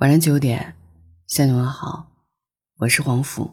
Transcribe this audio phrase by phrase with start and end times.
[0.00, 0.74] 晚上九点，
[1.26, 2.08] 向你问好，
[2.80, 3.52] 我是黄甫。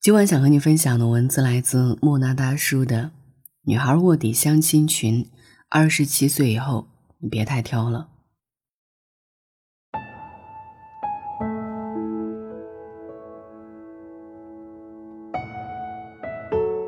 [0.00, 2.96] 今晚想和你分享的文字来自莫那大叔的
[3.66, 5.22] 《女孩卧底相亲群》，
[5.68, 8.08] 二十七岁以后，你别太挑了。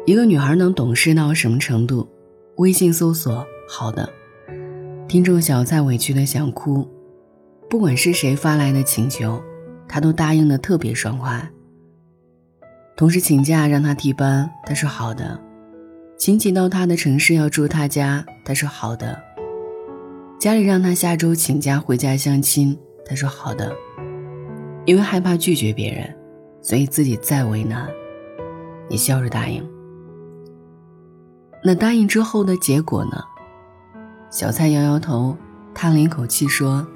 [0.06, 2.08] 一个女孩能懂事到什么程度？
[2.56, 4.12] 微信搜索“好的”，
[5.06, 6.95] 听众小蔡委屈的想哭。
[7.68, 9.42] 不管是谁发来的请求，
[9.88, 11.50] 他都答应的特别爽快。
[12.96, 15.38] 同事请假让他替班，他说好的；
[16.16, 19.18] 亲戚到他的城市要住他家，他说好的；
[20.38, 23.74] 家里让他下周请假回家相亲，他说好的。
[24.84, 26.16] 因为害怕拒绝别人，
[26.62, 27.88] 所以自己再为难，
[28.88, 29.68] 也笑着答应。
[31.64, 33.20] 那答应之后的结果呢？
[34.30, 35.36] 小蔡摇摇头，
[35.74, 36.86] 叹了一口气说。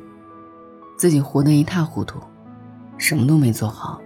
[1.00, 2.20] 自己活得一塌糊涂，
[2.98, 3.98] 什么都没做好。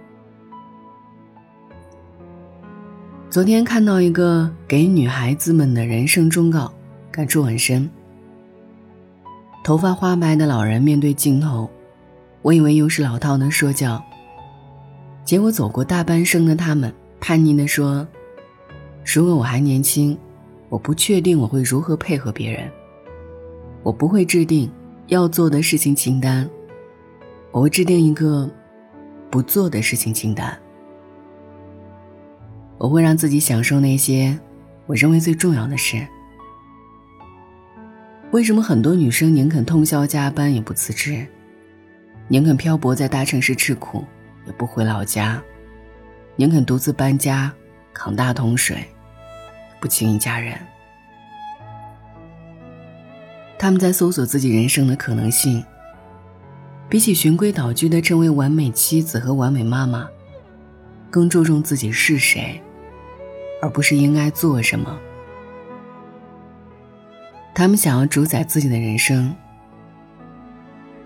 [3.29, 6.71] 昨天看到一个给女孩子们的人生忠告，
[7.11, 7.89] 感触很深。
[9.61, 11.69] 头发花白的老人面对镜头，
[12.41, 14.01] 我以为又是老套的说教，
[15.25, 18.07] 结果走过大半生的他们叛逆的说
[19.03, 20.17] ：“如果我还年轻，
[20.69, 22.71] 我不确定我会如何配合别人，
[23.83, 24.71] 我不会制定
[25.07, 26.49] 要做的事情清单。”
[27.55, 28.49] 我会制定一个
[29.31, 30.59] 不做的事情清单。
[32.77, 34.37] 我会让自己享受那些
[34.85, 36.05] 我认为最重要的事。
[38.31, 41.25] 为什么很多女生宁肯通宵加班也不辞职，
[42.27, 44.03] 宁肯漂泊在大城市吃苦
[44.45, 45.41] 也不回老家，
[46.35, 47.53] 宁肯独自搬家
[47.93, 48.85] 扛大桶水，
[49.79, 50.59] 不轻易嫁人？
[53.57, 55.63] 他们在搜索自己人生的可能性。
[56.87, 60.07] 比起循规蹈矩的成为完美妻子和完美妈妈，
[61.09, 62.61] 更注重自己是谁，
[63.61, 64.97] 而不是应该做什么。
[67.53, 69.33] 他们想要主宰自己的人生。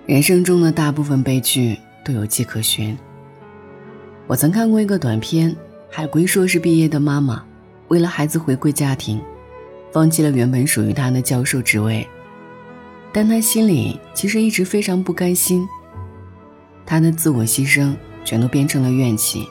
[0.06, 2.98] 人生中的大部分悲剧都有迹可循。
[4.28, 5.56] 我曾看过一个短片，
[5.90, 7.44] 海归硕士毕业的妈妈，
[7.88, 9.22] 为了孩子回归家庭，
[9.94, 12.08] 放弃了原本属于她的教授职位。
[13.12, 15.68] 但他心里其实一直非常不甘心。
[16.86, 19.48] 他的自我牺牲全都变成了怨气。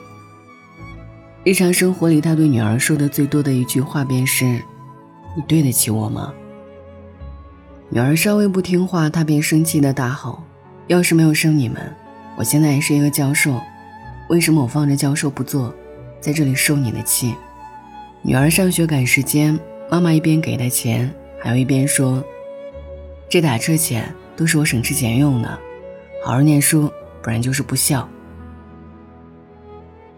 [1.43, 4.45] 日常生活里，他对女儿说的最多的一句话便是
[5.35, 6.33] ：“你对得起我吗？”
[7.89, 10.43] 女儿稍微不听话，他便生气的大吼
[10.87, 11.81] ：“要是没有生你们，
[12.37, 13.59] 我现在也是一个教授，
[14.29, 15.73] 为什么我放着教授不做，
[16.19, 17.33] 在这里受你的气？”
[18.21, 19.57] 女儿上学赶时间，
[19.89, 21.09] 妈妈一边给她钱，
[21.41, 22.23] 还有一边说。
[23.29, 25.49] 这打车钱都是我省吃俭用的，
[26.25, 26.91] 好好念书，
[27.21, 28.09] 不然就是不孝。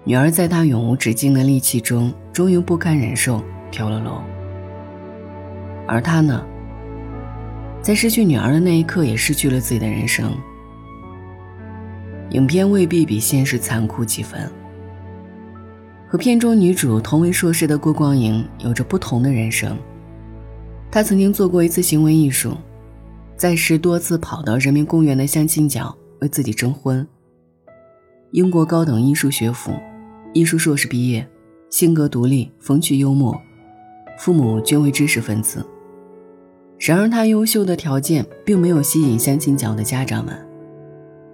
[0.05, 4.21] 女儿在她永无止境的戾气中，终于不堪忍受，跳了楼。
[5.85, 6.41] 而他呢，
[7.81, 10.31] 在失去女儿的那一刻，也失去了自己的人生。
[12.29, 14.49] 影片未必比现实残酷几分。
[16.07, 19.77] 和片中女主同为硕士的郭光莹有着不同的人生。
[20.89, 22.55] 她曾经做过一次行为艺术。
[23.41, 27.07] 在十多次跑到人民公园的相亲角为自己征婚。
[28.33, 29.71] 英国高等艺术学府，
[30.31, 31.27] 艺术硕士毕业，
[31.71, 33.35] 性格独立，风趣幽默，
[34.19, 35.65] 父母均为知识分子。
[36.77, 40.35] 然而，他优秀的条件并没有吸引相亲角的家长们，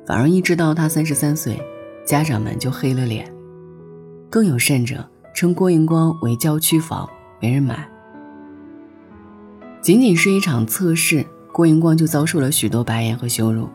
[0.06, 1.62] 反而一直到他三十三岁，
[2.06, 3.30] 家长们就黑了脸。
[4.30, 7.06] 更有甚者，称郭荧光为郊区房，
[7.42, 7.86] 没人买。
[9.82, 11.26] 仅仅是一场测试。
[11.58, 13.68] 郭荧光就遭受了许多白眼和羞辱，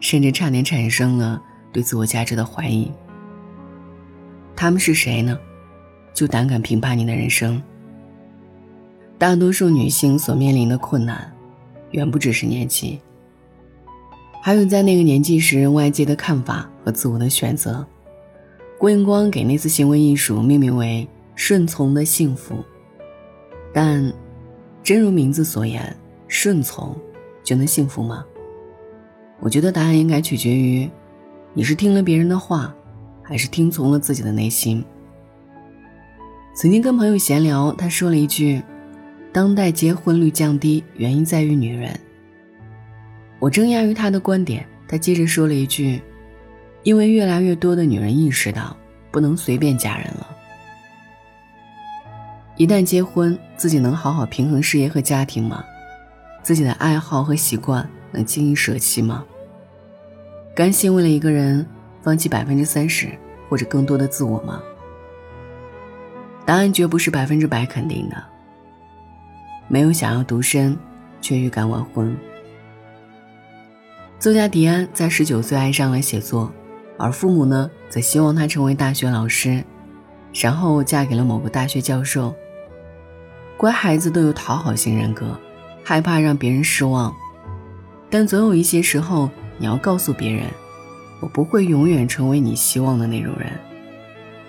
[0.00, 2.90] 甚至差点产生了对自我价值的怀疑。
[4.56, 5.38] 他们是谁呢？
[6.12, 7.62] 就胆敢评判你的人生？
[9.16, 11.32] 大多数女性所面临的困难，
[11.92, 12.98] 远不只是年纪，
[14.42, 17.86] 还有在那个年纪时外界的看法和自我的选择。
[18.76, 21.06] 郭荧光给那次行为艺术命名为
[21.36, 22.56] “顺从的幸福”，
[23.72, 24.12] 但，
[24.82, 26.92] 真如名字所言，顺从。
[27.42, 28.24] 就能幸福吗？
[29.40, 30.88] 我觉得答案应该取决于，
[31.54, 32.74] 你是听了别人的话，
[33.22, 34.84] 还是听从了自己的内心。
[36.54, 38.62] 曾经跟朋友闲聊，他说了一句
[39.32, 41.98] ：“当代结婚率降低，原因在于女人。”
[43.40, 46.02] 我惊讶于他的观点，他接着说了一句
[46.84, 48.76] ：“因为越来越多的女人意识到，
[49.10, 50.36] 不能随便嫁人了。
[52.56, 55.64] 一旦结婚，自己能好好平衡事业和家庭吗？”
[56.42, 59.24] 自己的爱好和习惯能轻易舍弃吗？
[60.54, 61.66] 甘心为了一个人
[62.02, 63.08] 放弃百分之三十
[63.48, 64.60] 或者更多的自我吗？
[66.44, 68.16] 答案绝不是百分之百肯定的。
[69.68, 70.76] 没有想要独身，
[71.20, 72.16] 却预感晚婚。
[74.18, 76.52] 作家迪安在十九岁爱上了写作，
[76.98, 79.64] 而父母呢，则希望他成为大学老师，
[80.34, 82.34] 然后嫁给了某个大学教授。
[83.56, 85.38] 乖孩子都有讨好型人格，
[85.82, 87.14] 害怕让别人失望，
[88.08, 90.44] 但总有一些时候，你要告诉别人，
[91.20, 93.50] 我不会永远成为你希望的那种人。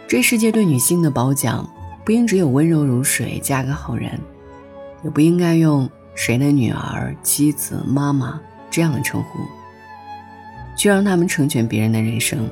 [0.08, 1.70] 这世界对女性的褒奖，
[2.04, 4.20] 不应只有温柔如水，嫁个好人，
[5.04, 8.40] 也不应该用谁的女儿、妻子、妈妈
[8.70, 9.40] 这样的称呼。
[10.78, 12.50] 去让他们成全别人的人生。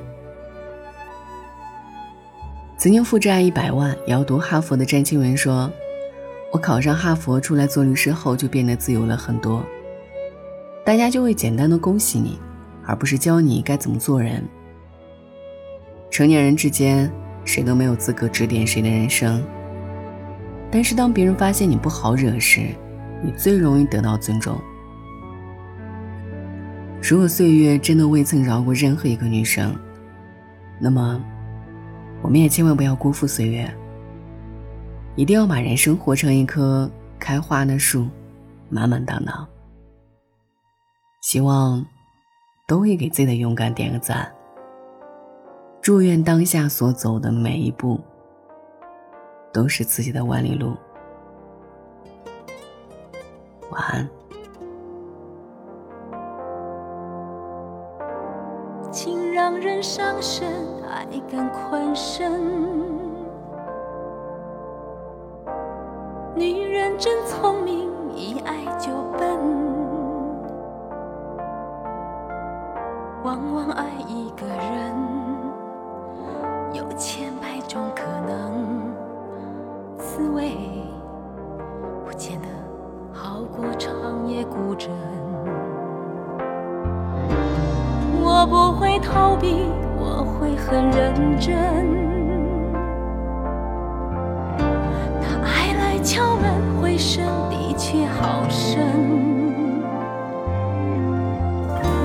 [2.76, 5.70] 曾经负债一百万也要读哈佛的詹青文说
[6.52, 9.64] ：“我考上哈佛出来做律师后，就变得自由了很多。
[10.84, 12.40] 大家就会简单的恭喜你，
[12.84, 14.42] 而不是教你该怎么做人。
[16.10, 17.08] 成年人之间，
[17.44, 19.40] 谁都没有资格指点谁的人生。
[20.72, 22.62] 但是当别人发现你不好惹时，
[23.22, 24.58] 你最容易得到尊重。”
[27.00, 29.74] 如果岁月真的未曾饶过任何一个女生，
[30.80, 31.22] 那么，
[32.22, 33.72] 我们也千万不要辜负岁月。
[35.16, 38.06] 一定要把人生活成一棵开花的树，
[38.68, 39.46] 满满当当。
[41.20, 41.84] 希望
[42.66, 44.32] 都会给自己的勇敢点个赞。
[45.82, 48.00] 祝愿当下所走的每一步，
[49.52, 50.76] 都是自己的万里路。
[53.70, 54.08] 晚安。
[58.90, 60.48] 情让人伤神，
[60.88, 62.89] 爱更困身。
[66.80, 69.20] 人真聪明，一爱就笨。
[73.22, 74.94] 往往爱一个人，
[76.72, 78.94] 有千百种可能，
[79.98, 80.56] 滋味
[82.06, 82.48] 不见得
[83.12, 84.90] 好过长夜孤枕。
[88.22, 89.66] 我不会逃避，
[89.98, 92.19] 我会很认真。
[97.90, 98.78] 却好深。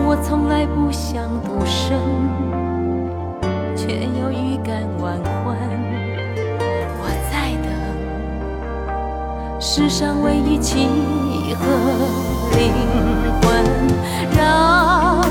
[0.07, 1.99] 我从来不想独身，
[3.75, 5.55] 却又预感晚婚。
[6.97, 7.69] 我在等
[9.61, 10.87] 世上唯一契
[11.53, 11.63] 合
[12.57, 12.73] 灵
[13.43, 13.45] 魂，
[14.35, 15.23] 让。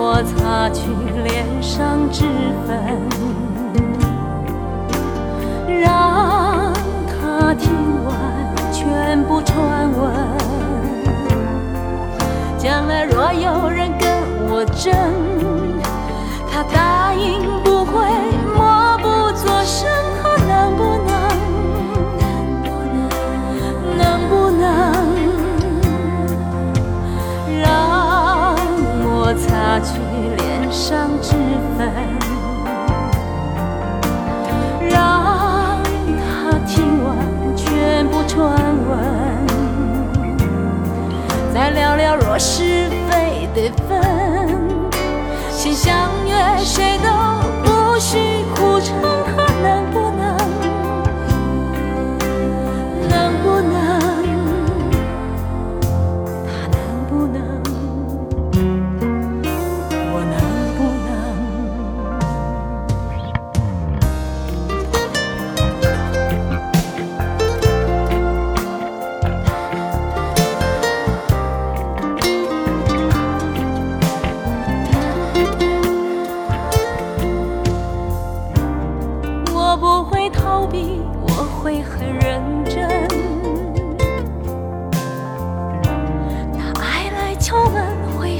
[0.00, 0.88] 我擦去
[1.22, 2.24] 脸上脂
[2.66, 2.76] 粉，
[12.68, 14.06] 将来若有人跟
[14.46, 14.92] 我争，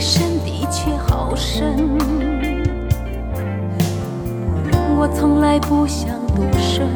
[0.01, 1.77] 深，的确好深。
[4.97, 6.89] 我从来不想独身，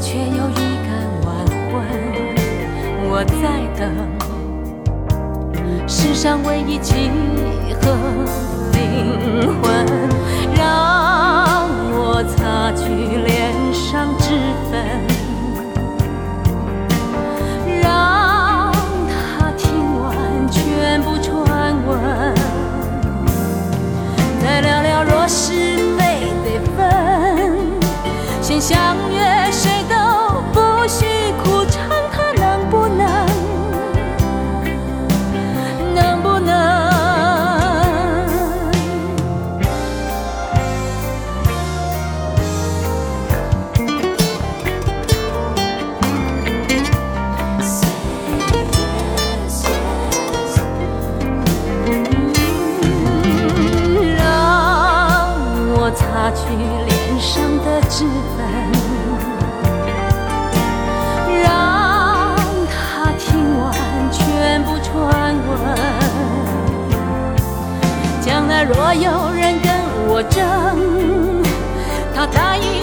[0.00, 0.88] 却又预感
[1.24, 1.28] 晚
[1.70, 1.74] 婚。
[3.10, 3.88] 我在等
[5.86, 7.10] 世上唯一契
[7.80, 7.90] 合
[8.72, 8.78] 灵
[9.62, 9.86] 魂，
[10.54, 12.84] 让我擦去
[13.24, 13.47] 脸
[57.88, 58.44] 之分，
[61.42, 61.48] 让
[62.68, 63.72] 他听完
[64.12, 65.48] 全部传闻。
[68.20, 69.72] 将来若有人跟
[70.06, 71.42] 我争，
[72.14, 72.77] 他答应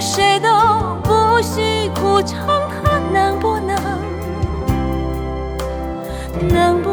[0.00, 0.48] 谁都
[1.02, 2.46] 不许苦撑，
[2.82, 3.76] 他能不能？
[6.48, 6.83] 能？